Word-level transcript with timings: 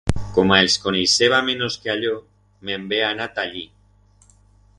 Coma 0.35 0.55
els 0.61 0.77
coneixeba 0.85 1.41
menos 1.51 1.77
que 1.83 1.93
a 1.97 1.99
yo, 2.07 2.17
me'n 2.71 2.89
ve 2.95 3.03
anar 3.13 3.33
ta 3.37 3.47
allí. 3.49 3.67